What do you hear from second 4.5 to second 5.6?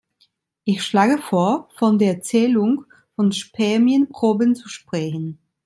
zu sprechen.